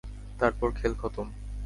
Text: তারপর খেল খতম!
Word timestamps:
তারপর 0.39 0.69
খেল 0.71 0.93
খতম! 1.01 1.27